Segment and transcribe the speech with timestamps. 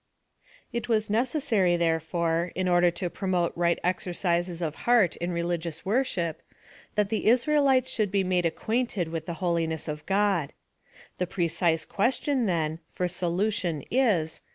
[0.73, 6.41] It was necessary, therefore, in order to promote right exercises of heart in religious worship,
[6.95, 10.53] that the Israelites should be made acquainted with the Holiness of God.
[11.19, 14.41] The precise question, then, for solution is.